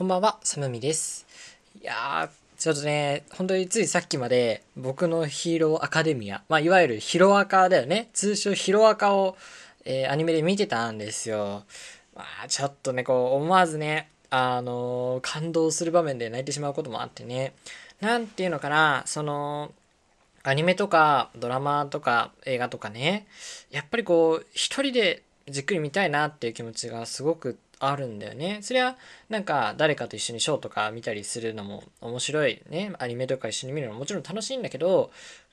[0.00, 1.26] こんばんは、サムミです。
[1.78, 8.08] いやー、ちょっとね、本当についさっきまで僕のヒーローアカデミア、まあ、いわゆるヒロアカだよね。
[8.14, 9.36] 通称ヒロアカを、
[9.84, 11.64] えーアニメで見てたんですよ。
[12.16, 17.52] まあ、ちょっとね、こう、思わずね、あのー感動する場面で泣いてしまうこともあってね。
[18.00, 19.70] なんていうのかな、その、
[20.44, 23.26] アニメとかドラマとか映画とかね、
[23.70, 28.60] やっぱりこう、一人でじっくり見たいなっていう気持ちがすごくてあるんだよね。
[28.62, 28.96] それは
[29.28, 32.92] なんか誰かと一緒にショーとか見たりするのも面白いね。
[32.98, 35.10] アニメとか一緒に見るのももちろん楽しいんだけど、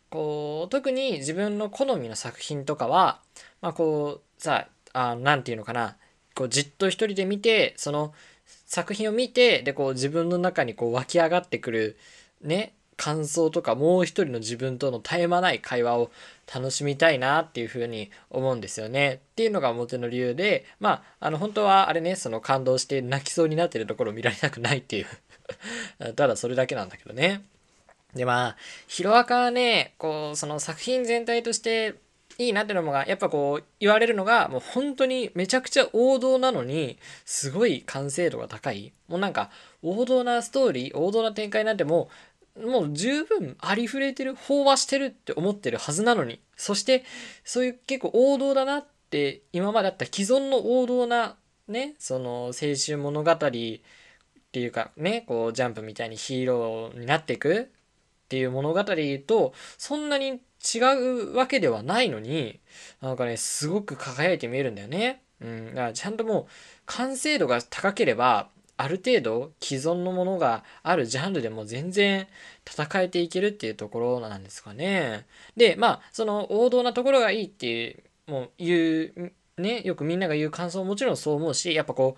[0.09, 3.19] こう、特に自分の好みの作品とかは、
[3.61, 5.97] まあこう、さ、あなんていうのかな、
[6.35, 8.13] こうじっと一人で見て、その
[8.65, 11.97] 作品を見て、でこう自分の中にこう湧き上がってくる
[12.41, 16.11] ね、感想とかもう一人の自分との絶え間ない会話を
[16.53, 19.21] 楽しみたいなっていうふうに思うんですよね。
[19.31, 25.05] っていうのが表の理由で、まあ、あの本当はあれね、その感動して泣きそうになってるところを見られたくないっていう
[26.15, 27.43] ただそれだけなんだけどね。
[28.13, 31.95] でまあ、ヒロアカはね、こう、その作品全体として
[32.37, 38.93] いいなっていうのが、やっぱこう言われるのが、もう本当にめちゃくちゃ王道なのに、すごい完成度が高い。
[39.07, 39.49] もうなんか、
[39.83, 47.03] 王道なストーリー、王道な展開なんてもう、もう十分ありふれてる、飽和してるって思ってるはずなのに、そして、
[47.43, 57.69] そういう結構王道だなって、今まであった既存の王道な、ね、その青春物語っていうかね、こうジャンプみたいにヒーローになっていく
[58.25, 58.83] っていう物語
[59.25, 62.59] と、そんなに違うわけではないのに、
[63.01, 65.21] なんかね、すごく輝いて見えるんだよね。
[65.41, 66.45] うん、だからちゃんともう
[66.85, 72.27] 完成度が高ければ、ある程度既存のものがあるジャンルでも全然
[72.65, 75.25] 戦えていけるっていうところなんですかね。
[75.55, 82.17] で、まあ、その王道なところがいいっていう、もう言う、ね、よくみんなが言う感想ももちろんそう思うし、やっぱこ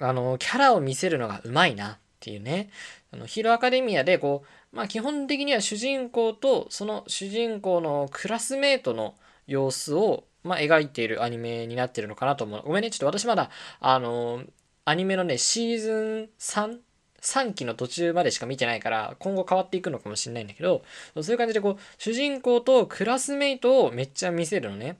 [0.00, 2.70] う、あの、キャラを見せるのがうまいなっていうね。
[3.12, 9.14] あの、ヒーローアカデミアでこう、まあ基本的には主人公とその主人公のクラスメートの
[9.46, 12.62] 様子を、まあ、描いているアニメになってるのかなと思う。
[12.66, 13.50] ごめんね、ちょっと私まだ、
[13.80, 14.42] あの、
[14.84, 16.78] アニメのね、シーズン 3?
[17.22, 20.84] 3期の途中までしか見てないから、今後変わっていくのかもしれないんだけど、
[21.22, 24.98] そういう感じでこう、主人公とクラスメイトをめっちゃ見せるのね。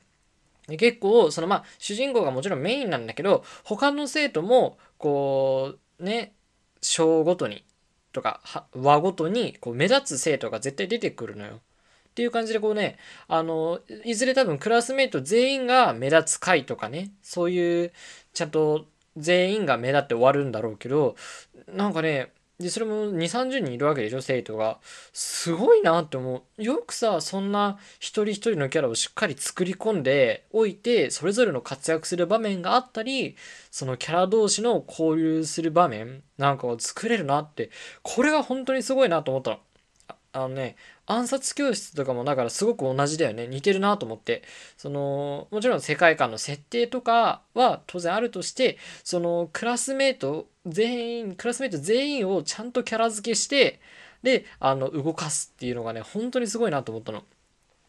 [0.67, 6.33] で結構、そのまあ、主人公がもちろんメインなんだけど、他の生徒も、こう、ね、
[6.81, 7.65] 章ごとに、
[8.13, 8.41] とか、
[8.73, 11.61] 和ごとに、こう、目立つ生徒が絶対出てくるのよ。
[12.09, 12.97] っていう感じでこうね、
[13.27, 17.93] あの、いずれ多分クラスメイト全員が目立つ回とかね、そういう、
[18.33, 18.87] ちゃんと
[19.17, 21.17] 全員が目立って終わるんだろうけど、
[21.69, 24.79] なんかね、で、それも2、30人いるわけでしょ、生徒が。
[25.13, 26.63] すごいなって思う。
[26.63, 33.37] よくさ、そんな一人一人のキャラをしっかり作り込んでおいて、それぞれの活躍する場面があったり、
[33.73, 37.71] そのキャラ同士の交流する場面なんかを作れるなって、
[38.03, 39.59] これが本当にすごいなと思ったの。
[40.09, 40.77] ああのね、
[41.07, 43.47] 暗殺教室とかもだからすごく同じだよね。
[43.47, 44.43] 似てるなと思って。
[44.77, 53.81] その、もちろん世界観の設定とかは当然あるとして、そのクラスメイト全員、クラスメイト全員をちゃんとキャラ付けして、
[54.23, 57.25] で、あの、動かすっていうのがね、本当にすごいなと思ったの。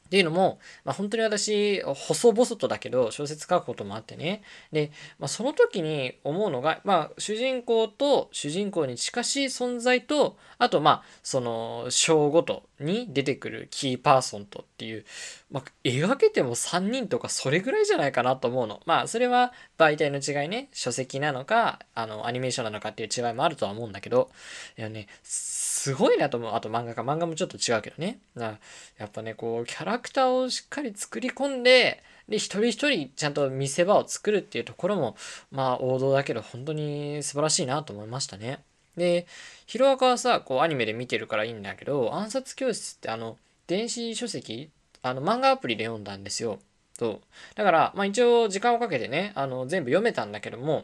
[0.05, 4.43] っていうのも、まあ、本当に私、細々とだけど、小説書くこともあってね。
[4.71, 15.05] で、まあ、その時に思うのが、まあ、主人公と主人公に近しい存在と、あと、まあ、その、章ごとに出てくるキーパーソンとっていう、
[15.51, 18.81] まあ、描けても3人とかそれぐらいじゃないかなと思うの。
[18.85, 24.29] まあ、それは媒体の違いね、書籍なのか、あの、アニメーションなのかっていう違いもあるとは思うんだけど、
[24.77, 26.53] いやね、すごいなと思う。
[26.53, 28.19] あと漫画か、漫画もちょっと違うけどね。
[28.35, 28.59] や
[29.05, 35.15] っぱね、こう、キャラクターをしっかり作り込んで、で、一人一人ちゃんと見せ場を作るっていうところも、
[35.51, 38.63] まあ、王道だけど、本当に素晴らしいなと思いましたね。
[38.97, 39.27] で、
[39.65, 44.69] ヒロアカはさ、こう、アニメで見てるからいいんだけど、暗殺教室ってあの、電子書籍
[45.01, 46.59] あの、漫画アプリで読んだんですよ。
[46.97, 47.21] そう。
[47.55, 50.83] だから、まあ一応時間をかけてね、あの、全部読めたんだけども、やっ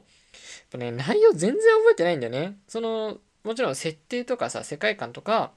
[0.72, 2.58] ぱね、内容全然覚えてないんだよね。
[2.68, 5.52] その、もちろん設定とかさ、世界観とか、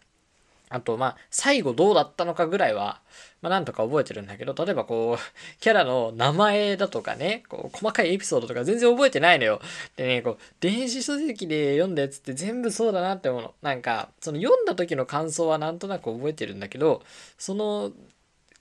[0.75, 3.01] あと、まあ、最後どうだったのかぐらいは、
[3.43, 5.23] まあ、なんとか覚えてるんだけど、例えばこう、
[5.63, 9.61] キャラの名前だとかね、こう、細かいエピソードとか全然覚えてないのよ。
[9.97, 13.55] でね、こう、電子書籍で読んだやつって全部そうだなって思うの。
[13.63, 17.05] なんか、その読んだ時の感想はなんとなく覚えてるんだけど、
[17.39, 17.93] その、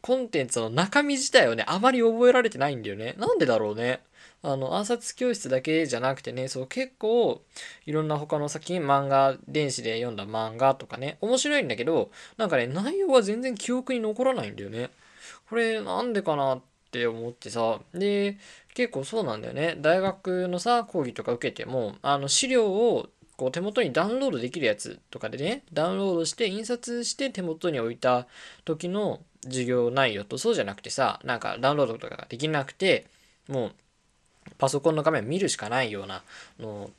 [0.02, 3.16] コンテンツの中身自体をね、あまり覚えられてないんだよね。
[3.18, 4.02] なんでだろうね。
[4.44, 7.42] あの、暗殺教室だけじゃなくてね、そう、結構、
[7.86, 14.90] いろんな他の作品、漫画、電子で読んだ漫画とかね、面白いんだけど、なんかね、内容は全然記憶に残らないんだよね。
[15.50, 16.62] これ、なんでかなっ
[16.92, 18.38] て思ってさ、で、
[18.74, 19.78] 結構そうなんだよね。
[19.80, 23.08] 大学のさ、講義とか受けても、あの、資料を
[23.38, 28.28] こう手元にダウンロードできるやつとかでねダウンロードして印刷して手元に置いた
[28.64, 33.08] 時の授業内容とそうじゃなくてさなんかダウンロードとかができなくて
[33.48, 33.76] もう
[34.64, 36.24] パソコンの画面見るしかないような
[36.58, 36.90] の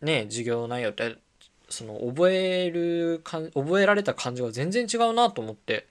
[0.00, 1.14] ね授業内容って
[1.68, 5.86] その覚えるか覚えられた感じが全然違うなと思って。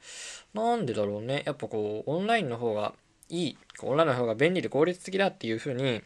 [0.53, 1.43] なんでだろうね。
[1.45, 2.91] やっぱこうオンラインの方が
[3.29, 6.01] いいオンラインの方が便利で効率的だっていう風に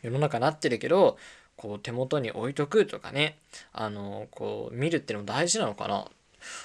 [0.00, 1.18] 世の中なってるけど
[1.58, 3.36] こう手元に置いとくとかね。
[3.74, 6.06] あのこう見るってのも大事なのかな。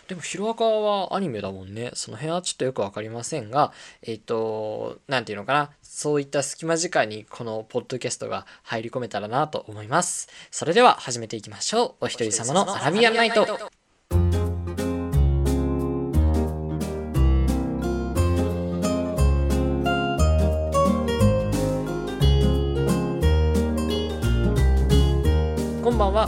[0.07, 1.91] でも、ヒロアカはアニメだもんね。
[1.93, 3.71] その辺はちょっとよくわかりませんが、
[4.01, 5.71] えっ、ー、と、なんていうのかな。
[5.81, 10.29] そういった隙間時間にこのポッドキャストが入り込めたらなと思います。
[10.49, 12.05] それでは始めていきましょう。
[12.05, 13.80] お一人様のアラビアンナイト。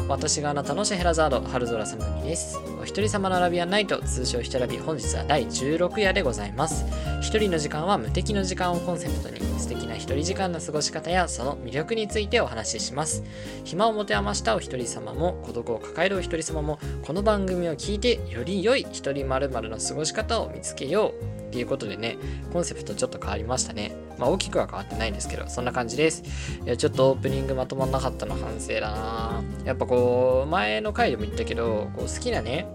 [0.10, 2.60] 私があなたのシェヘラザード春空さむみです。
[2.80, 6.86] お一人様のアラビアンナイト通称ひとらび本日は第16夜でございます。
[7.22, 13.24] 一人の時間は無敵の時間をコンセプトに素敵な一人時間の過ごし方やその魅力についてお話しします。
[13.64, 21.43] 暇を持て余したお一人様も孤独を抱えるお一人様もこの番組を聞いてより良い一人まるの過ごし方を見つけよう。
[21.54, 22.18] ていうことでね、
[22.52, 23.92] コンセプトちょっと変わりましたね。
[24.18, 26.24] まあ大きくは変わってないんですけど、そんな感じです。
[26.66, 32.66] いや、ちょっとオープニングまとまんなかったの反省だなやっぱこう、前の回でも言ったけど、こう好きなね、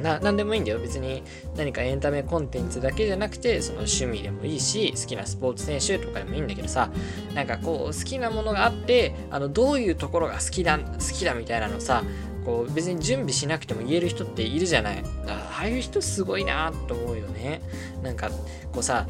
[0.00, 1.22] な何でもいいんだよ別に
[1.56, 6.90] 何かエンタメコンテンツだけじゃなくてその趣味でもいいし好きなスポーツ選手とかでもいいんだけどさ
[7.34, 12.02] なんかこう好きなものがあってあのどういうところが好きだ好きだみたいなのさ
[12.46, 15.04] こう別に準備しなくても言える人っているじゃない。
[15.26, 17.60] ああいう人すごいなと思うよね。
[18.02, 18.30] なんか
[18.72, 19.06] こうさ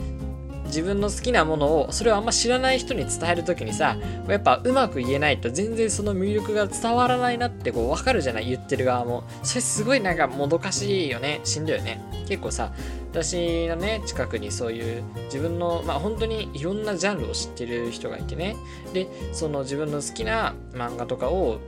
[0.64, 3.96] 自分の好きなものをそれをあんま知らない人に伝える時にさ
[4.26, 8.46] やっぱうまく言えないと全然その魅力が伝わらないなってこう分かるじゃない？
[8.48, 9.22] 言ってる側も。
[9.44, 11.40] それすごいなんかもどかしいよね。
[11.44, 12.00] しんどいよね。
[12.26, 12.72] 結構さ
[13.12, 18.56] 私のね近くにそういう自分のまあ本当にいろんなジャンルを知ってる人がいてね。
[18.92, 21.60] でその自分の好きな漫画とかを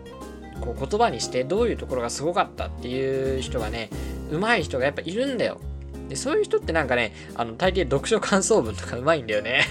[0.61, 3.91] こう言葉にしてどういうところがすごかったっていう人がね
[4.31, 5.61] 上手い人がやっぱいるんだよ。
[6.09, 9.65] でそういう人ってなんかねあの大抵読書感想文とか上手いんだよね。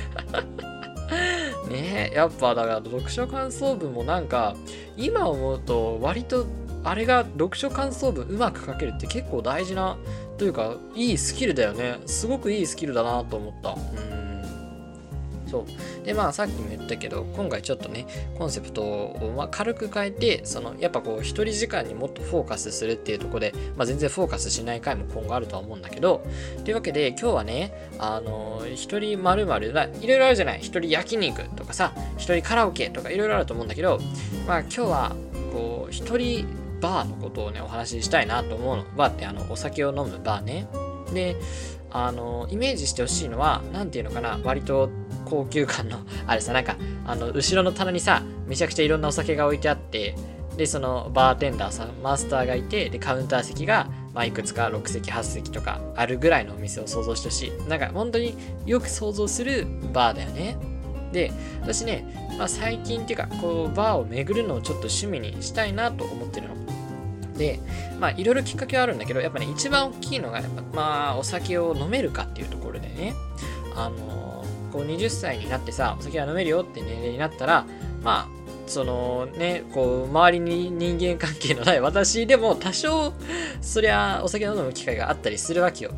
[1.70, 4.56] ねやっぱだから読書感想文もなんか
[4.96, 6.46] 今思うと割と
[6.84, 9.98] あれが読書感想文うまく書けるって結構大事な
[10.38, 11.98] というかいいスキルだよね。
[12.06, 13.72] すごくいいスキルだなと思った。
[13.72, 14.17] うん。
[15.50, 16.06] そう。
[16.06, 18.06] でまあさっきも言ったけど今回ちょっとね
[18.38, 26.26] コンセプトをま軽く変えてそのやっぱこう一人時間にもっとフォーカスするっていうとこで、まあ、全然フォーカスしない回も今後あるとは思うんだけど
[26.64, 29.70] というわけで今日はねあの一人まるまる
[30.02, 30.60] いろいろあるじゃない？
[30.60, 34.00] 一人焼肉とかさ一人カラオケとかいろいろあると思うんだけど
[34.48, 35.16] まあ今日は
[35.52, 36.48] こう一人
[36.80, 38.84] バーのことをねお話ししたいなと思うの。
[38.96, 40.68] バーってあのお酒を飲むバーね。
[41.14, 41.36] で
[41.90, 44.90] あのイメージしてほしいのは何ていうのかな割と
[45.28, 50.16] 高級感のあれさなんかあの後ろの棚にさめちゃくちゃいろんなお酒が置いてあって
[50.56, 58.36] でそのバーテンダーさんマスターがいてでカウンター席が、まあ、いくつか6席8席とかあるぐらいのお店を想像してほしいなんか本当に
[58.66, 60.58] よく想像するバーだよね。
[61.12, 61.32] で
[61.62, 62.06] 私ね、
[62.38, 66.56] まあ、最近っていうかこうバーを巡るのをちょっと趣味にしたいなと思ってるの。
[67.38, 67.60] で
[68.00, 73.14] まあいろいろきっかけはあるんだけどやっぱね一番大きいのがやっぱまあお酒を飲めるかっていうところでね。
[73.78, 74.27] あの、
[74.72, 77.66] こう20歳になってさお酒は飲めるよって年齢になったら
[78.04, 83.14] まあそのねこう周りに人間関係のない私でも多少
[83.62, 85.92] そりゃお酒を飲む機会があったりするわけよ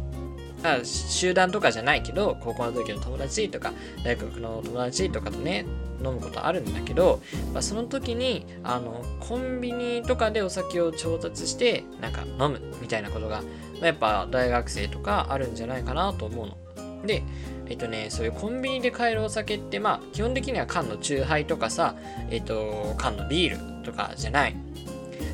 [0.64, 3.72] あ集団とかじゃないけど高校の時の友達とか
[4.04, 5.66] 大学の友達とかとね
[6.04, 7.22] 飲むことあるんだけど、
[7.54, 17.06] まあ、その時にあのコンビニとかでお酒を調達してなんか飲むみたいなことが、まあ、やっぱ大学生とかあるんじゃないかなと思うの。
[17.06, 17.24] で
[17.70, 21.96] えっとね、そういうコンビニで買えるお酒って、まあ、基本的には缶の酎ハイとかさ、
[22.32, 24.56] えっと、缶のビールとかじゃない。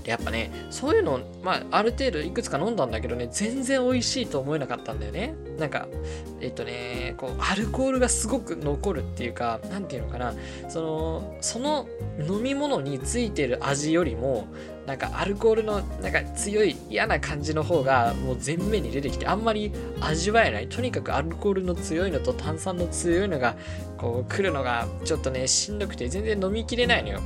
[0.06, 5.34] でやっぱねそういうのまあある程度いくつか飲んだんだけどね全然美味しいと思えなかったんだよね。
[5.58, 5.88] なんか
[6.42, 10.34] えっとねこうアルコールがすごく残るっていうか何て言うのかな。
[10.70, 11.88] そのその
[12.20, 14.48] 飲み物についてる味よりも
[14.86, 19.72] なんかアルコールのなんか強い嫌な感じの方がもう前面に出てきてあんまり
[20.02, 20.68] 味わえない。
[20.68, 23.56] とにかくアルコールの強いのと炭酸の強いのが
[23.98, 27.22] こう来るのがちょっとねしんどくて全然飲みきれないのよ。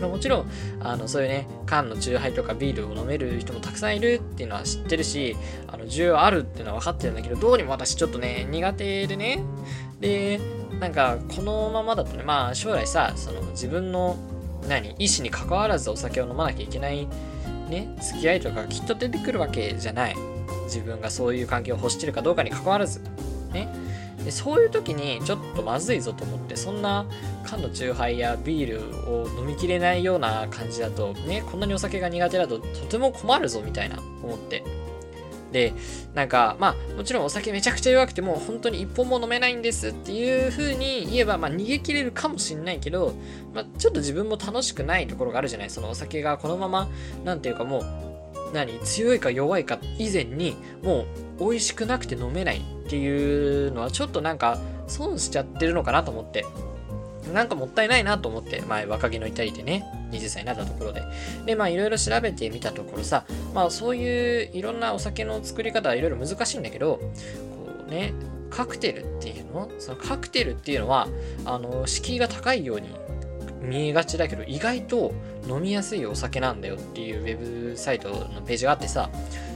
[0.00, 5.36] もちろんあのそういうね缶のチューハイとかビールを飲める人もたくさんいるっていうのは知ってるし
[5.68, 9.42] あの需要あるっていうのは分かってるんだけどどうにも私ちょっとね苦手でね。
[10.00, 10.40] で
[10.80, 14.16] なんかこのままだとねまあ将来さその自分の
[14.68, 17.06] 何意思に関わらずお酒を飲まなきゃいけない
[17.68, 20.16] ね付き合いとかきっと出てくるわけじゃない。
[20.64, 23.00] 自分がそういう関係を欲してるかどうかに関わらず。
[23.52, 23.68] ね。
[24.24, 27.06] でそういう時にちょっとまずいぞと思ってそんな
[27.44, 34.64] 缶の酎ハイやビールを飲みきれないような感じだとねこんなにお酒が苦手だととても困るぞみたいな思って。
[35.52, 35.72] で
[36.14, 43.14] なんかまあもちろんお酒めちゃくちゃ弱くても本当に一本も飲めないんですっていう風に言えばまあ逃げ切れるかもしんないけど、
[43.54, 46.88] まあ、ちょっと自分も楽しくないところがあるじゃないそのお酒がこのまま
[47.24, 47.84] なんていうかもう
[48.52, 51.06] 何強いか弱いか以前にもう
[51.38, 56.44] 美味しくなくて飲めないっていうのはちょっとなんか損しちゃってるのかなと思って。
[57.32, 61.02] なんかもったいないなと思って、前若気の至りでね、20歳になったところで。
[61.46, 63.24] で、まあいろいろ調べてみたところさ、
[63.54, 67.04] まあそういういろんなお酒の作り方はいろいろ難しいんだけど、こ
[67.88, 68.12] うね、
[68.50, 69.70] カクテルっていうの？
[69.78, 71.08] そのカクテルっていうのは、
[71.46, 72.88] あの、敷居が高いように
[73.62, 75.14] 見えがちだけど、意外と
[75.48, 79.08] 飲みやすいお酒なんだよっていうウェブサイトのページがあってさ、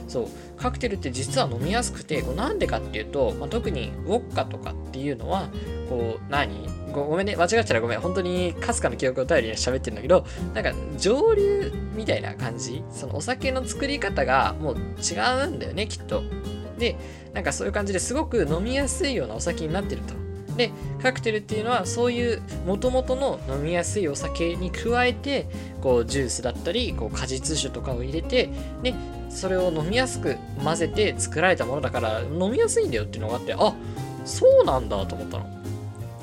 [0.09, 5.49] そうカクテルって実は飲みやすくてこうなんでかっていうと、まあ、特にウォッカとかっていうのは
[5.87, 6.67] こう何？
[6.91, 8.01] ごめんね間違っちゃらごめん。
[8.01, 12.83] 本当にかすかの記憶を頼りに喋ってるんだけどなんか上流みたいな感じ？
[12.91, 16.23] そのお酒の作り方がもう違うんだよねきっと。
[16.79, 16.97] で
[17.33, 20.15] なんかそういう感じですごく飲みやすいようなお酒になってると。
[20.57, 25.47] でカクテルっていうのはそういう元々の飲みやすいお酒に加えて
[25.81, 28.49] こうジュースだったりこう果実酒とかを入れて
[28.83, 28.93] で
[29.29, 33.73] それを飲みやすく混ぜて作られたものだから飲みやすいんだよっていうのがあってあ
[34.25, 35.59] そうなんだと思ったの。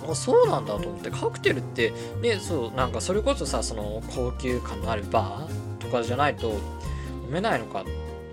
[0.09, 6.51] あそうなんだと思ってカクテルってねそうなんかそれこそさその高級感のあるバーとかじゃないと
[7.27, 7.85] 飲めないのか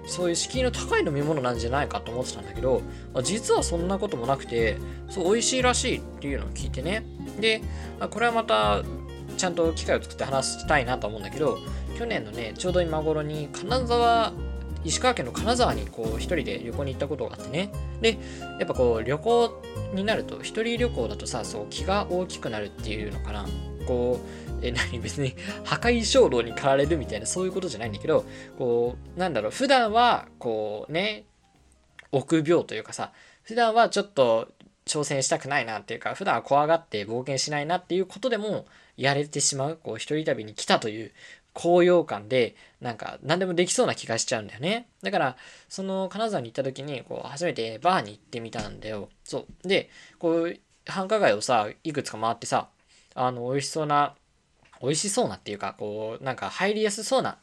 [0.05, 2.81] そういう敷居の高い飲み物なんじゃないかと思ってたんだけど
[3.23, 4.77] 実はそんなこともなくて
[5.09, 7.03] そう美味しいらしいっていうのを聞いてね
[7.39, 7.61] で
[8.11, 8.83] これはまた
[9.37, 11.57] ちゃんと機会を作って話したいなと思うんだけど
[11.97, 14.33] 去年のねちょうど今頃に金沢
[14.83, 17.71] 石川県の金沢にこう一人で旅行に行ったことがあってね。
[18.01, 18.17] で
[18.59, 19.61] やっぱこう旅行
[19.93, 23.45] になると一人旅行だとさそう気が大きくなるっていうのかな。
[23.87, 24.19] こ
[24.61, 24.99] うえ何？
[25.03, 28.25] 別に破壊衝動に駆られるみたいなそういうことじゃないんだけど
[28.57, 31.25] こうなんだろう普段はこうね
[32.11, 33.11] 臆病というかさ
[33.43, 34.49] 普段はちょっと
[34.85, 38.65] 挑戦したくないなっていうか普段は怖がって冒険しないなっていうことでも
[38.97, 41.11] やれてしまうこう一人旅に来たという
[41.53, 44.87] 高揚感で、なんか何でもできそうな気がしちゃうんだよね。
[45.01, 45.37] だから、
[45.69, 49.09] その金沢に行った時に、こう、初めてバーに行ってみたんだよ。
[49.23, 49.67] そう。
[49.67, 52.69] で、こう、繁華街をさ、いくつか回ってさ、
[53.15, 54.15] あの、美味しそうな、
[54.81, 57.37] 美味しそうなっていうか、こう、なんか入りやすそうな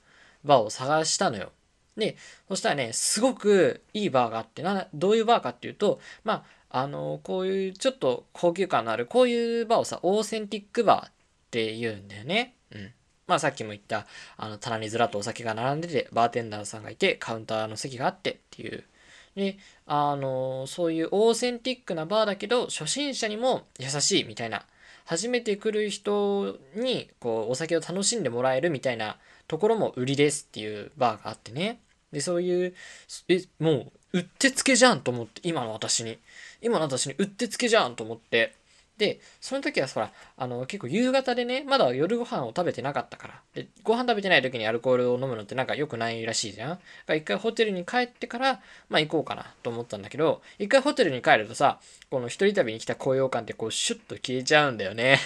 [0.44, 1.52] バーを探したのよ。
[1.96, 2.16] で、
[2.48, 11.12] そしたらね、すごくいいバーがあって、な、どういうバーかっていうと、まあ、あの、こういうちょっと高級感のある、こういうバーをさ、オーセンティックバーっ
[11.50, 12.54] て言うんだよね。
[12.72, 12.92] うん。
[13.30, 14.06] まあさっきも言った、
[14.36, 18.82] あの、棚にずらっとお酒が並んでて、バーテンダーさんがいて、カウンターの席があってっていう。
[19.36, 19.56] で、
[19.86, 24.64] あの、そういうオーセンティックなバーだけど、初心者にも優しいみたいな。
[25.06, 31.80] 初めて来る人に、こう、お酒を楽しんでもらえるみたいなところも売りですっていうバーがあってね。
[32.12, 32.74] で、そういう、
[33.28, 36.18] え、もう、うってつけじゃんと思って、今の私に。
[36.60, 38.54] 今の私にうってつけじゃんと思って、
[39.00, 43.40] で、その時はほら、あの、結構夕方でね、まだ夜ご飯を食べてなかったから。
[43.54, 46.78] で、ご飯食べてない時にアルコールを飲むのってなんか良くないらしいじゃん。
[47.06, 51.80] だ一回ホテルに帰ってから、まあ行こうかなと思ったんだけど、一回ホテルに帰るとさ、
[52.10, 55.18] この一人旅に来た高揚感ってこうシュッと消えちゃうんだよね。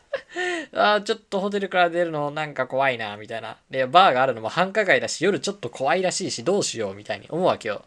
[0.76, 3.56] ああ、ちょっとホテルから出るのなんか怖いな、みたいな。
[3.70, 7.86] で、バーがあるのも繁華街だし、夜ちょっと怖いらしいし、どうしよう、みたいに思うわけよ。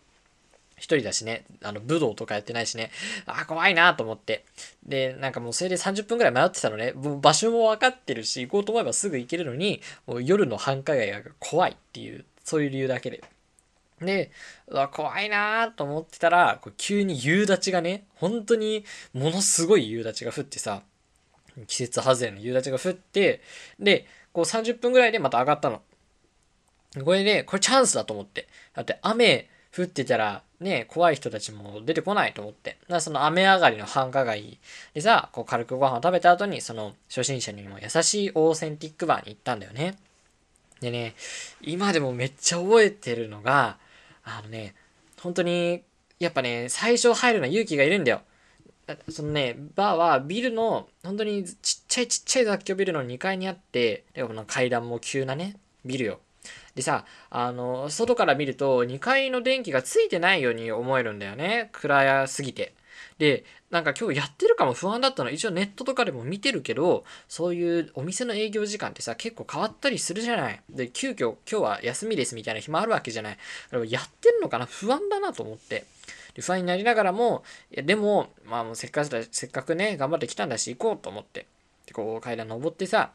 [0.81, 2.89] 一人だしね、あの、武道とかやってないしね、
[3.27, 4.45] あ、怖いなと思って。
[4.83, 13.23] で、なんかもうそれで30分くらい迷ってたのね、もう場所も分かってるし、行こうと思えばすぐ行けるのに、もう夜の繁華街が怖いっていう、そういう理由だけで。
[13.99, 14.31] で、
[14.67, 18.83] うわ、怖いなと思ってたら、こう急に夕立がね、本当に
[19.13, 20.81] ものすごい夕立が降ってさ、
[21.67, 23.41] 季節外れの夕立が降って、
[23.79, 25.83] で、こう30分ぐらいでまた上がったの。
[27.05, 28.47] これで、これチャンスだと思って。
[28.73, 32.77] だって雨降ってたらね、怖い人たちも出てこないと思って。
[32.81, 34.59] だからその雨上がりの繁華街
[34.93, 39.97] でさ、こう軽くご飯を食べた後に、その初心者にも優しいオーセンティックバーに行ったんだよね。
[40.79, 41.15] でね、
[41.61, 43.77] 今でもめっちゃ覚えてるのが、
[44.23, 44.75] あのね、
[45.19, 45.83] 本当に、
[46.19, 48.21] やっぱね、最初入るのは勇気がいるんだよ。
[49.09, 56.19] そのね、バーはビルの、本当にちっちゃいちっちゃい雑居ビルの2階にあって、でこの階段も急なね、ビルよ。
[56.75, 61.69] でさ、あの、外から見ると2階の電気がついてないように思えるんだよね。
[61.73, 62.73] 暗すぎて。
[63.17, 70.61] で、なんか今日やってるかも不安だったの一応ネットとかでも見てるけど、そういうお店の営業時間ってさ、結構変わったりするじゃない。
[70.69, 73.37] で、急遽今日は休みですみたいな日もあるわけじゃない。
[73.71, 74.65] だからやってんのかな？
[74.65, 75.85] 不安だなと思って。
[76.33, 81.45] で不安になりながらも、いやでも、まあもうせっかくせっかくね、頑張ってきたんだし行こうと思って。
[81.85, 83.11] で、こう階段登ってさ、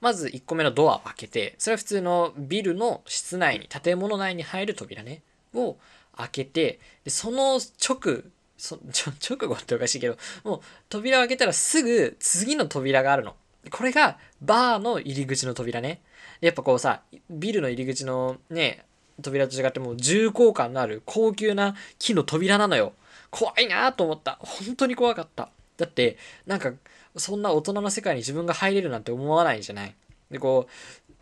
[0.00, 5.22] まず1個目のドアを開けて、それは普通のビルの室内に、建物内に入る扉ね、
[5.54, 5.76] を
[6.16, 8.22] 開けて、でその直、
[8.56, 8.78] そ
[9.28, 13.36] 直後っておかしいけど、もう扉を開けたらすぐ次の扉があるの。
[13.70, 16.02] これがバーの入り口の扉ね。
[16.40, 18.84] やっぱこうさ、ビルの入り口のね、
[19.22, 22.92] 扉と違ってもう重厚感のある高級な木の扉なのよ。
[23.30, 24.38] 怖いなと思った。
[24.40, 25.50] 本当に怖かった。
[25.76, 26.72] だって、なんか、
[27.16, 29.94] そんな大人の世界に自分が入れるなんて思わないじゃない？
[30.30, 30.68] で、こ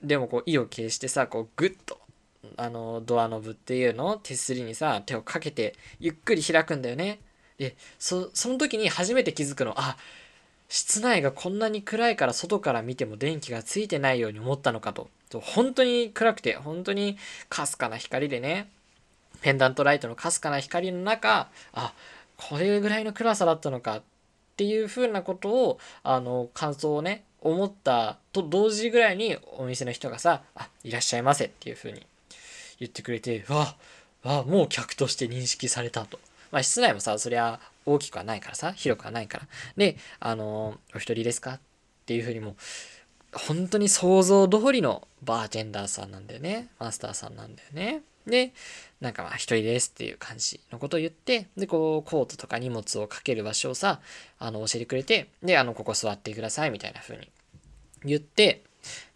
[0.02, 1.98] う、でもこう、意を決してさ、こう、グッと、
[2.56, 7.20] あの、ドアノブっていうのを手すりにさ、手をかけて、ゆっくり開くんだよね。
[7.58, 9.96] で、そ、その時に初めて気づくの、あ、
[10.68, 15.10] 室内がこんなに暗いから外から見ても電気がついてないように思ったのかと。
[15.40, 17.18] 本当に暗くて、本当に
[17.48, 18.70] かすかな光でね、
[19.42, 21.92] ペンダントライトのかすかな光の中、あ、
[22.36, 24.02] これぐらいの暗さだったのか
[24.62, 32.06] っていうふうなことを、あの、感想をね、思ったと同時ぐらいにお店の人がさ、あ、いらっしゃいませっていうふうに
[32.78, 33.74] 言ってくれて、わ、
[34.22, 36.20] わ、もう客として認識されたと。
[36.52, 39.48] まあ、室内もさ、そりゃ大きくはないからさ、広くはないから。
[39.76, 41.54] で、あの、お一人ですか？
[41.54, 41.60] っ
[42.06, 42.54] ていうふうにも、
[43.32, 46.68] 本当に想像通りのバーテンダーさんなんだよね。
[46.78, 48.02] マスターさんなんだよね。
[48.26, 48.52] で、
[49.00, 54.00] なんかまあ一人ですっていう感じのことを言って、で、こう、コートとか荷物をかける場所をさ、
[54.38, 57.28] あの、教えてくれて、で、あの、ここ座ってくださいみたいな風に
[58.04, 58.62] 言って、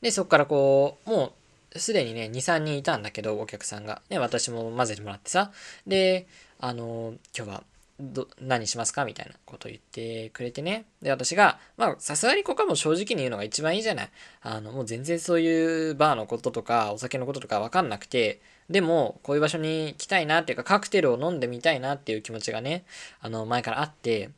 [0.01, 1.33] で、そこからこう、も
[1.73, 4.03] う、すでにね、2、3人いたんだけど、お客さんが。
[4.09, 5.53] ね、私も混ぜてもらってさ。
[5.87, 6.27] で、
[6.59, 7.65] あの、今日は
[7.99, 10.85] ど、何しますかみたいなことを言ってくれてね。
[11.01, 14.11] で、私が、まあ、さすがにここはもう正直に言うのが一番いいじゃない。
[14.43, 22.85] あの、もう全然そういうバーのこととか、お酒のこととかわかんなくて、でも、こういう場所に来たいなっていうか、カクテルを飲んでみたいなっていう気持ちがね、
[23.21, 24.31] あの、前からあって、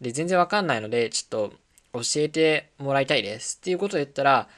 [0.00, 1.54] で、全然わかんないので、ちょっと
[1.94, 3.58] 教えてもらいたいです。
[3.60, 4.48] っていうことを言ったら、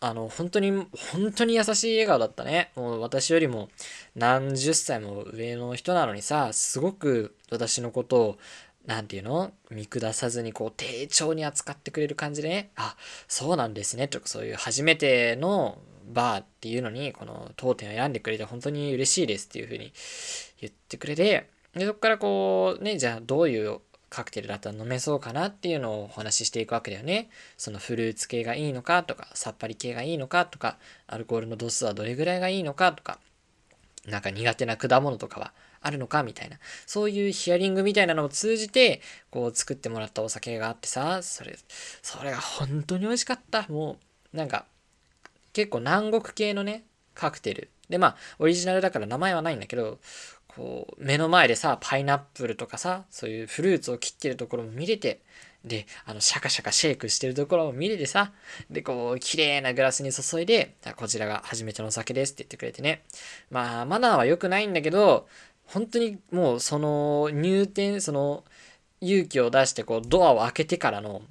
[0.00, 0.70] あの、本当に、
[1.12, 2.72] 本当に優しい笑顔だったね。
[2.74, 3.68] もう私よりも
[4.16, 8.38] 何十歳も上の人なのにさ、すごく私のことを、
[8.84, 9.52] なんていうの？
[9.70, 12.96] 見下さずにこう、丁重に扱ってくれる感じでね、あ、
[13.28, 15.78] そうなんですね、とかそういう初めての
[16.12, 19.92] バーっていうのに、この当店を選んでくれて本当に嬉しいですっていうふうに
[20.60, 23.80] 言ってくれて、で、そこからこう、ね、じゃあどういう
[24.12, 27.30] カクテルだったら飲めそうかなっていうのをお話ししていくわけだよね。
[27.56, 33.18] そのフルーツ系がいいのかとか、さっぱり系がいいのかとか、アルコールの度数はどれぐらいがいいのかとか、
[34.06, 36.58] なんか苦手な果物とかはあるのかみたいな。
[36.86, 41.56] そういうヒアリングみたいなのを通じて、こう作ってもらったお酒があってさ、それ、
[42.02, 43.66] それが本当に美味しかった。
[43.68, 43.96] も
[44.34, 44.66] う、なんか、
[45.52, 46.84] 結構南国系のね、
[47.14, 47.70] カクテル。
[47.88, 49.98] で、まあ、オリジナルだから名前はないんだけど、
[50.48, 55.20] こう、目の前でさ、パイナップルとかさ、そういうフルーツを切ってるところも見れて、
[55.64, 58.32] で、あの、シャカシャカシェイクしてるところも見れてさ、
[58.70, 63.04] で、こう、綺麗なグラスに注いで、こちらが初めてのお酒ですって言ってくれてね。
[63.50, 65.28] まあ、マナーは良くないんだけど、
[65.66, 68.44] 本当にもう、その、入店、その、
[69.00, 71.22] 勇気を出して、こう、ドアを開けてからの、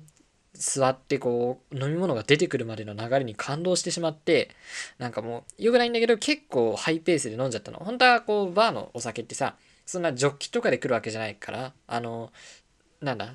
[0.62, 4.52] 座ってこう飲み物が出てくるまでの流れに感動してしまって
[5.00, 7.80] なんかもう良くないんだけど結構ハイペースで飲んじゃったの。
[7.80, 9.56] 本当はこうバーのお酒ってさ
[9.88, 12.32] そんなジョッキとかで来るわけじゃないからあの
[13.02, 13.34] なんだ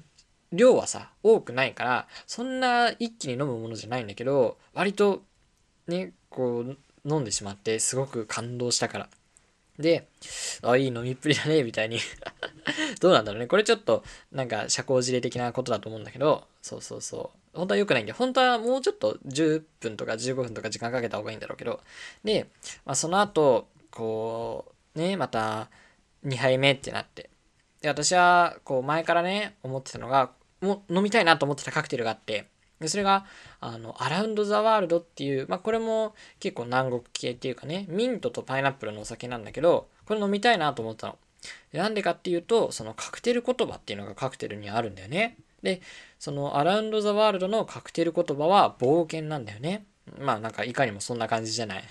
[0.53, 5.25] 量はさ多くないからそんな一気に飲むものじゃないんだけど割と
[5.89, 9.09] ねこう飲んでしまってすごく感動したから。
[9.79, 10.09] で、
[10.63, 11.99] あ、いい飲みっぷりだね、みたいに
[13.01, 13.47] どうなんだろうね。
[13.47, 17.59] これちょっと、なんか、社交辞令的なことだと思うんだけど、そうそうそう。
[17.59, 21.81] 本当は良くないんで、本当はもうちょっと10分とか15分とか時間かけた方がいいんだろうけど、
[22.25, 22.49] で、
[22.85, 25.71] まあ、その後、こう、ね、また、
[26.25, 27.31] 2杯目ってなって。
[27.81, 32.49] で、私は、こう、前からね、思ってたのが、もう飲みたいなと思ってたカクテルがあって、
[32.81, 33.25] でそれが、
[33.61, 41.19] あの、アラウンド・ザ・ワールドっていう、まあ、これも結構南国系っていうかね、ミントとパイナップルのお酒なんだけど、これ飲みたいなと思ったの。
[41.73, 45.39] でなんでかっていうと、そのカクテル言葉っていうのがカクテルにあるんだよね。
[45.63, 45.81] で、
[46.19, 49.87] そのアラウンド・ザ・ワールドのカクテル言葉は冒険なんだよね。
[50.19, 51.85] まあなんかいかにもそんな感じじゃない。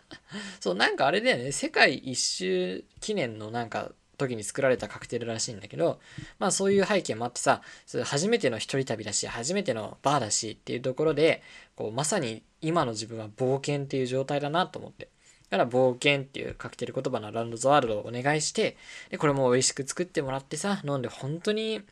[0.60, 1.52] そう、なんかあれだよね。
[1.52, 3.92] 世界一周記念のなんか
[4.22, 6.00] 時に作られたカクテルらしいんだけど、
[6.38, 7.62] まあそういう背景もあってさ、
[8.04, 11.42] 初めての一人旅だし、初めてのバーだしっていうところで、
[11.76, 15.08] こうまさに今の自分は冒険っていう状態だなと思って。
[15.50, 18.78] だから冒険っていうカクテル言葉のランドズワールドをお願いして、
[19.10, 21.82] で、これも美味しく作ってもらってさ、飲んで本当に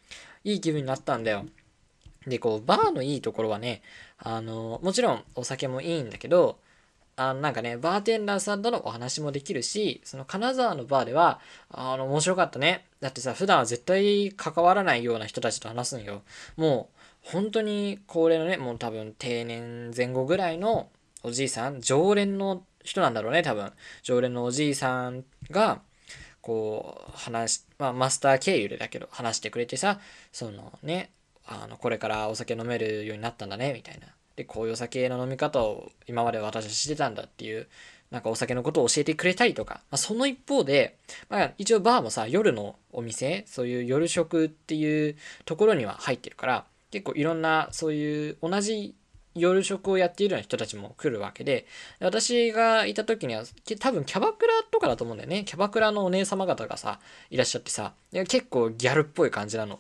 [0.45, 1.45] いい気分になったんだよ。
[2.27, 3.83] で、こう、バーのいいところはね、
[4.19, 6.59] あの、もちろんお酒もいいんだけど、
[7.20, 12.87] あなんかね、バーテンダーさんとのお話もできるし、その金沢のバーでは、あの、面白かったね。
[13.00, 16.22] だってさ、普段は絶対関わらないような人たちと話すんよ。
[16.56, 20.88] もう、本当に高齢のね、もう多分定年前後ぐらいの
[21.22, 23.70] おじいさん、常連の人なんだろうね、多分。
[24.02, 25.83] 常連のおじいさんが、
[26.40, 30.00] こう、話、まあ、マスター経由でだけど、話してくれてさ、
[30.33, 31.11] そのね、
[31.44, 34.06] あの、これからお酒飲めるようになったんだね、みたいな。
[34.40, 37.68] でこういうお酒の飲み方を今まで私はしてたんだっていう
[38.11, 40.96] なんかお酒のことを教えてくれたりとか、まあ、その一方で、
[41.29, 48.94] まあ、一応バーもさ夜のお店そういう夜食っていうところには入ってるから結構いろんなそういう同じ
[49.35, 51.66] 夜食をやっているような人たちも来るわけで、
[52.01, 53.45] 私がいた時には、
[53.79, 55.45] 多分キャバクラとかだと思うんだよね。
[55.45, 59.79] キャバクラのお姉様方がさ、いらっしゃってさ、結構ギャルっぽい感じなの。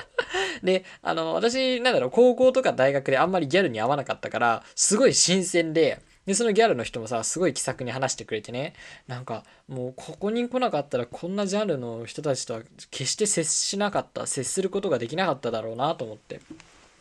[0.62, 8.74] で、あの、私、なんだろう、高校とか大学であんまりギャルに合わなかったから、すごい新鮮で、で、そのギャルの人もさ、すごい気さくに話してくれてね、
[9.06, 16.40] なんか、もうここに来なかったらこんなジャンルの人たちとは決して接しなかった、接することができなかっただろうなと思って。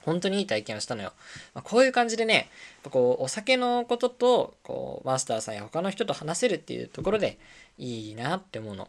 [0.08, 1.12] 本当にいい体験をしたのよ。
[1.54, 2.50] まあ、こういう感じでね、
[2.90, 7.38] こうお酒のこととこうマスターさんや他の人と話せるっていうところで
[7.78, 8.88] いいなって思うの。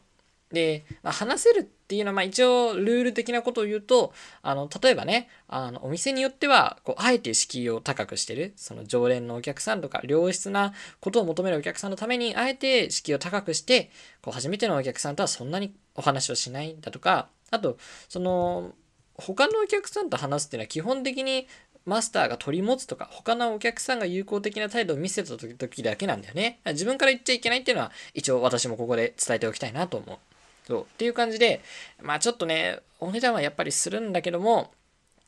[0.52, 13.90] で、まあ、話せるっていうのは、まあ、一応ルール的なことを言うと、あの、例えばね、あの、お店によっては、こう、あえて敷居を高くしてる、その常連のお客さんとか、良質なことを求めるお客さんのために、あえて敷居を高くして、
[14.22, 17.76] こう、初めてのお客さんとはそんなにお話をしないだとか、あと、
[18.08, 18.72] その、
[19.18, 21.46] 他のお客さんと話すっていうのは基本的に
[21.84, 26.60] マスターが取り持つとか、他のお客さんが友好的な態度を見せた時だけなんだよね。
[26.66, 30.18] 自分から言っちゃいけないっていうのは、一応私もここで伝えておきたいなと思う。
[30.66, 30.82] そう。
[30.82, 31.62] っていう感じで、
[32.02, 34.70] まあちょっとね、お値段はやっぱりするんだけども、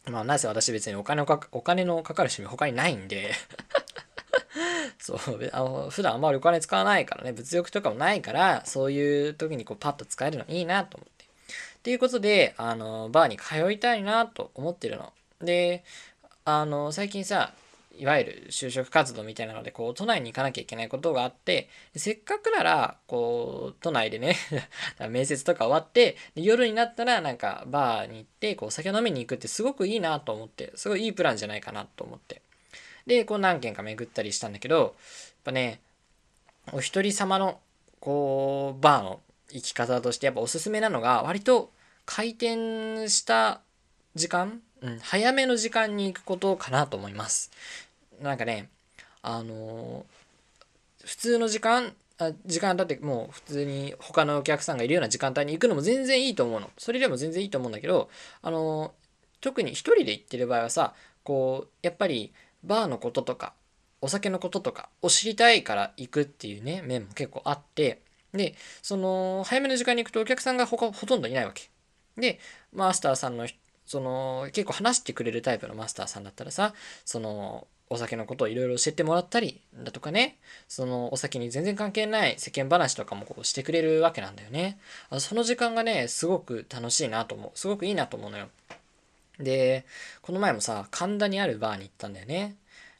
[0.07, 3.33] まあなぜ私別にお金をかお金のかかる趣味他にないんで
[4.99, 11.20] そう、あの、普段あんまりお金使わないからね、物欲とかもないから、そういう時にこうパッと使えるのいいなと思って。
[11.81, 15.15] っていうことで、あの、バーに通いたいなと思ってるの。
[15.41, 15.83] で、
[16.45, 17.55] あの、最近さ、
[17.99, 24.37] いわゆる就職活動みたいなので、こう、都内に行かなきゃいけないことがあって、せっかくなら、こう、都内でね
[25.09, 32.43] 面接とか終わって、夜になったら、なんか、バーに行って、こう、酒飲みに行くってすごくいいなと思って、すごいいいプランじゃないかなと思って。
[33.07, 34.93] で、こう、何軒か巡ったりしたんだけど、やっ
[35.45, 35.81] ぱね、
[36.73, 37.59] お一人様の、
[38.01, 39.21] こう、バーの
[39.53, 41.71] 行き方として、やっぱおすすめなのが、割と
[42.07, 43.61] 開店した
[44.15, 47.51] 時間うん、早めの時間に行くことかなと思います。
[48.21, 48.69] なんかね、
[49.23, 56.71] あのー、普通の時間、あ時間だってもう普通に他のお客さんがいるような時間帯に行くのも全然いいと思うの。
[56.79, 58.09] それでも全然いいと思うんだけど、
[58.43, 58.91] あのー、
[59.41, 62.33] 特に一人で行ってる場合はさ、こう、やっぱり
[62.65, 63.53] バーのこととか、
[64.03, 68.01] お酒のこととかを知りたいから行くっていうね、面も結構あって、
[68.33, 71.71] で、その、早めの時間に行くとお客さんがほほとんどいないわけ。
[72.17, 72.39] で、
[72.73, 73.47] マスターさんの
[73.87, 80.39] その、結構話してくれるタイプのマスターさんだったらさ、その、お酒のことをいろいろ教えてもらったりだとかね、
[80.69, 84.79] そのお酒に全然関係ない世間話とかもこうしてくれるわけなんだよね。
[85.19, 87.59] その時間がね、すごく楽しいなと思う。
[87.59, 88.49] すごくいいなと思うのよ。
[89.41, 89.85] で、
[90.23, 92.55] この前もさ、神田にあるバーに行ったんだよね。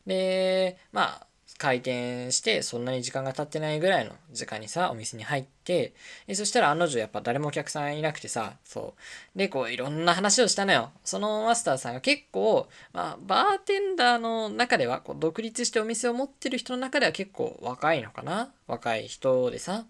[0.07, 1.27] で、まあ、
[1.61, 5.93] 開店してそんなに時間が経ってないぐらいの時間にさお店に入って
[6.27, 8.95] でそしたら案の定やっぱ誰もお客さんいなくてさそ
[9.37, 9.39] う。
[9.39, 10.91] でこういろんな話をしたのよ。
[11.05, 18.51] そのマスターさんが結構、まあ、バーテンダーの中ではこう独立してお店を持ってる人の中では結構若いのかな？
[18.67, 19.85] 若い人でさ。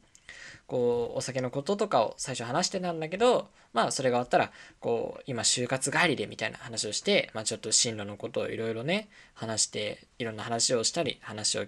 [0.71, 11.65] こうお酒のこととかを最初話してたんだけどまあそれが終わったらこう今就活帰りでみたいな話をして、まあ、ちょっと進路のことをいろいろね話していろんな話をしたり話を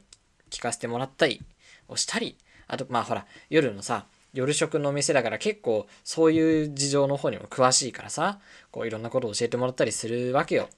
[0.50, 1.42] 聞かせてもらったり
[1.88, 2.36] をしたり
[2.68, 8.38] あとまあほら夜のさ夜食のお店だから結構そういう事情の方にも詳しいからさ
[8.70, 10.68] こういろんなことを教えてもらったりするわけよ。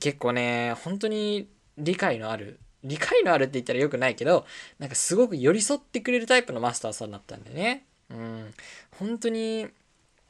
[0.00, 2.58] 結構ね本当に理解のある
[2.88, 4.46] 理解のあるって言ったらよくないけど、
[4.78, 7.84] なんかすごく寄り添ってくれるタイプのマスターさんだったんでね。
[8.10, 8.54] うん。
[8.98, 9.68] 本当に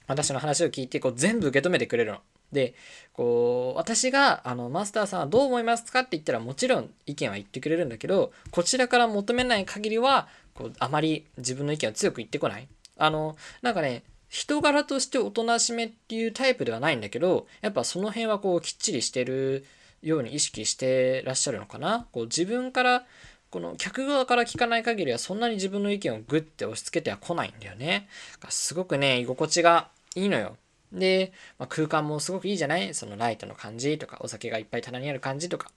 [0.06, 2.18] 私の話を聞いてこう全部受け止めてくれるの。
[2.52, 2.74] で、
[3.12, 12.66] こう、私が、あの、マスターさんはどう思いますかって言ったらもちろん意見は言ってくれるんだけど、こちらから求めない限りは、こう、あまり自分の意見を強く言ってこない。
[12.96, 19.64] あの、なんかね、人柄としておとなしめっていうタイプではないんだけど、やっぱその辺はこうきっちりしてる
[20.02, 22.06] ように意識してらっしゃるのかな？
[22.12, 23.04] こう自分から
[23.50, 28.08] この客側から聞かない限りはそんなに自分の意見をグッて押し付けては来ないんだよね。
[28.50, 30.56] すごくね、居心地がいいのよ。
[30.92, 32.94] で、まあ、空間もすごくいいじゃない？
[32.94, 35.70] そのライトの感じとか、お酒がいっぱい棚にある感じとか。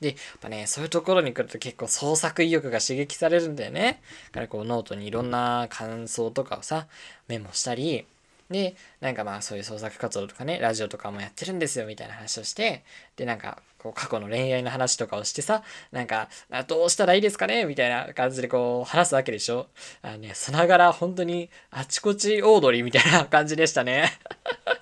[0.00, 4.02] で、やっぱね、そういうところに来ると結構創作意欲が刺激されるんだよね。
[4.28, 6.86] だからこうノートにいろんな感想とかをさ、
[7.28, 8.06] メモしたり、
[8.50, 12.84] で、なんかまあそういう創作活動とかね、ラジオとかもやってるんですよみたいな話をして、
[13.16, 16.28] で、なんかこう過去の恋愛の話とかをしてさ、なんか、
[16.66, 17.64] どうしたらいいですかね？
[17.64, 19.66] みたいな感じでこう話すわけでしょ？
[20.02, 24.12] あのね、さながら本当にあちこちオードリーみたいな感じでしたね。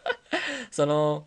[0.71, 1.27] その、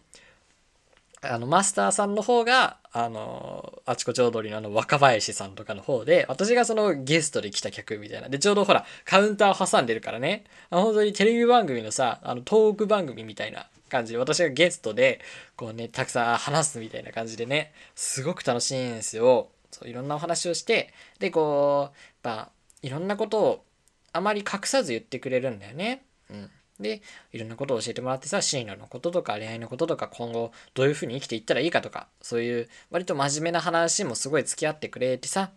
[1.32, 8.30] あの、マスターさんの方が、あの、あちこち踊りのあの、若林さんとかの方で、私がそのゲストで来た客みたいな。
[8.30, 15.20] で、ちょうどほら、カウンターを挟んでるからね、あ本当にテレビ番組のさ、あの、トーク番組みたいな感じで、私がゲストで、
[15.56, 19.50] こうね、たくさん話すみたいな感じでね、すごく楽しいんですよ。
[19.72, 23.66] そう、いろんなお話をして、で、こう、やっぱ、いろんなことを
[24.14, 26.04] あまり隠さず言ってくれるんだよね。
[26.30, 26.50] うん。
[26.80, 35.52] で、いろんなことを教えてもらってさ、進路のこととか恋愛のこととか今後どういうふうに生きていったらいいかとか、そういう割と真面目な話もすごい付き合ってくれてさ、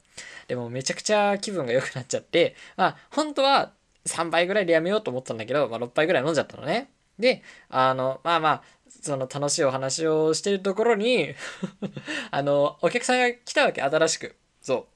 [0.46, 3.72] でもめちゃくちゃ気分が良くなっちゃって、まあ本当は
[4.06, 6.90] 3杯ぐらいでやめようと思ったんだけど、まあ6杯ぐらい飲んじゃったのね。
[7.18, 8.62] で、あの、まあまあ、
[9.02, 11.34] その楽しいお話をしてるところに
[12.30, 14.36] あの、お客さんが来たわけ、新しく。
[14.62, 14.86] そ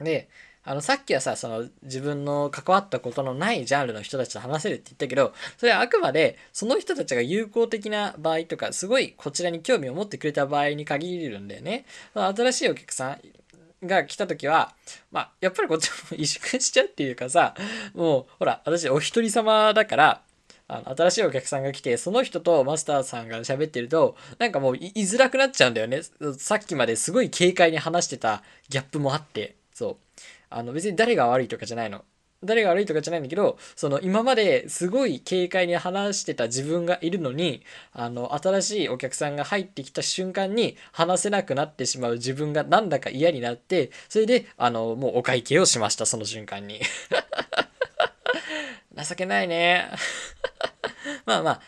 [0.00, 0.04] う。
[0.04, 0.28] で、
[0.64, 11.84] あの、さっきはさ、その自分の関わったことのないジャンルの人たちと話せるって言ったけど、それはあくまでその人たちが友好的な場合とか、すごいこちらに興味を持ってくれた場合に限るんだよね。
[12.14, 13.18] 新しいお客さ
[13.82, 14.74] んが来た時は、
[15.10, 17.54] まあ、やっぱりこっちも萎縮しちゃうっていうかさ、
[17.94, 20.22] もう、ほら、私お一人様だから、
[20.68, 26.02] あの新しいお客さんが来て、その人とマスターさんが喋ってると、なんかもう言いづらくなっちゃうんだよね。
[26.38, 29.96] さっきまですごい軽快に話してたギャップもあって、そう。
[30.56, 32.04] あの別に誰が悪いとかじゃないの。
[32.44, 37.62] 誰が悪いとかじゃないんだけど、その今まですごい軽快に話してた自分がいるのに、
[37.92, 46.80] あの新しいお客さんが入ってきた瞬間に話せなくなってしまう自分がなんだか嫌になって、それであのもうお会計をしました、その瞬間に。
[49.08, 49.88] 情けないね。
[51.26, 51.60] まあまあ、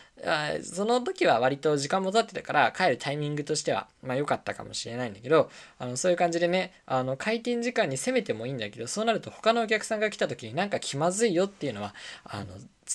[0.63, 12.45] その時は割と時間も経ってたから帰るタイミングとしてはまあ良かったかもしれないんだけどあのそういう感じでねあの開店時間に攻めてもいいんだけどそうなると他のお客さんが来た時になんか気まずいよっていうのはあの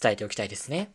[0.01, 0.91] 伝えておきたいですね。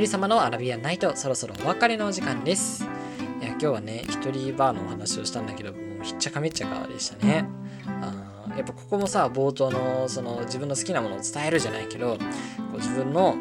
[0.00, 2.84] 人様のアラビアンナイトそろそろお別れのお時間です。
[3.42, 7.44] いや今日はね一人バーのお話をしたんだけどもうひっちゃかめっちゃかでしたね。
[7.86, 12.18] あやっぱここもさ冒頭のその自分の好きなものを伝えるじゃないけどこ
[12.74, 13.36] う自分の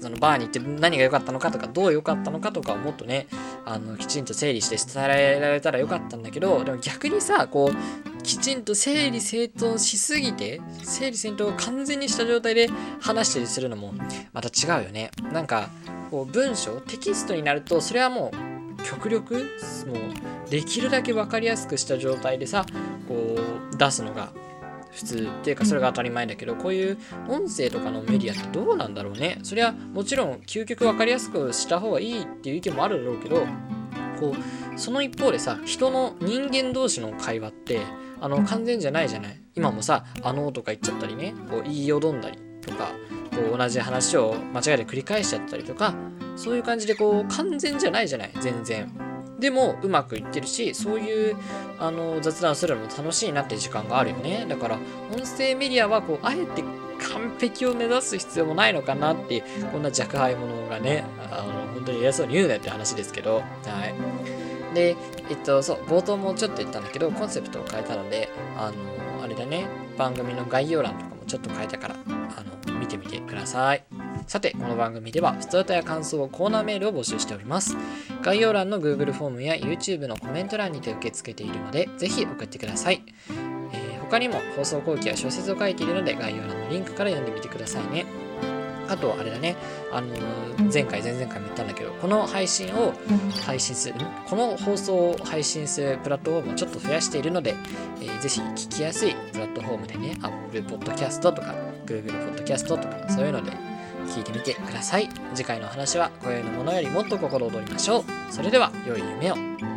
[0.00, 3.26] そのバーに行って何が良かったのかとかどう良かったのかとかをもっとね
[3.64, 12.68] あのきちんと整理して伝えられたらよかったんだけどでも逆にさこうきちんと整理整頓しすぎて整理整頓を完全にした状態で
[13.00, 13.94] 話したりするのも
[14.32, 15.10] また違うよね。
[15.32, 15.68] なんか
[16.10, 18.32] こう文章テキストになるとそれはも
[18.78, 19.40] う極力も
[20.48, 22.66] うできるだけ分かりやすくした状態でさ
[23.08, 23.36] こ
[23.72, 24.32] う出すのが
[24.90, 29.38] 普通っていうかそれが当たり前だけどこういう音声とかのメディアってどうなんだろうね。
[29.42, 33.46] それはもちろん究極分かりやすくした方がいいっていう意見もあるだろうけど
[34.20, 37.80] こうその一方でさ人の人間同士の会話って
[38.22, 39.40] あの完全じゃないじゃない？
[39.56, 42.92] 今もさ「あの」とか言っちゃったりねこう言いよどんだりとか
[43.34, 45.92] こう同じ話を間違えて繰り返しちゃったりとか
[46.36, 48.30] そういう感じでこう完全じゃないじゃない？
[48.40, 48.90] 全然。
[49.40, 51.36] でもうまくいってるしそういう
[51.80, 54.46] あの雑談するのも楽しいなって時間があるよね。
[54.48, 54.78] だから
[55.12, 56.62] 音声メディアはこうあえて
[57.12, 63.36] 完璧を目指す必要もないのかなってこんな若輩者がねあの本当に偉そうに言うなって話ですけど。
[63.36, 63.40] は
[63.86, 64.41] い
[64.72, 64.96] で
[65.30, 73.84] えっとそう冒頭もちょっと言ったんだけどコンセプトを変えたのであのあれだね番組の概要欄とかもちょっと変えたからあの見てみてください。
[74.26, 77.76] さて、この番組では、ストレートや感想を、コーナーメールを募集しております。
[78.22, 83.02] 概要欄の Google フォームや YouTube のコメント欄にて受け付けているので、ぜひ送ってください。
[83.72, 88.06] えー、他にも放送後期や小説を書いているので、概要欄のリンクから読んでみてくださいね。
[88.92, 89.56] あと、あれだね、
[89.90, 92.92] あのー、前回、前々回も言ったんだけど、この配信を
[93.46, 93.94] 配信する、
[94.26, 97.54] この放送を配信するプラットフォームをちょっと増やしているので、
[98.00, 101.54] えー、ぜひ聞きやすいプラットフォームでね、Apple Podcast とか、
[101.86, 103.52] Google Podcast とか、そういうので
[104.08, 105.08] 聞いてみてください。
[105.34, 108.04] 次回の話は、今宵のものよりもっと心躍りましょう。
[108.30, 109.71] それでは、良い夢を。